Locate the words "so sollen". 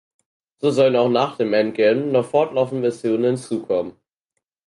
0.57-0.95